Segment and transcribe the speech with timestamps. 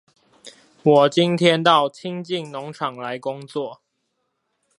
[0.81, 3.83] 我今天到清境農場來工作